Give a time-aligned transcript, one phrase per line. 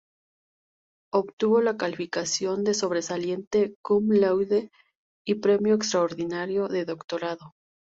[1.13, 4.71] Obtuvo la calificación de Sobresaliente Cum Laude
[5.27, 7.53] y Premio Extraordinario de Doctorado.